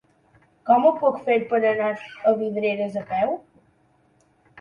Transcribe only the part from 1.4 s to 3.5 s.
per anar a Vidreres a peu?